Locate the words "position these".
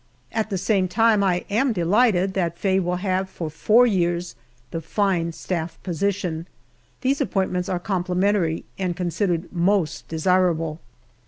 5.83-7.21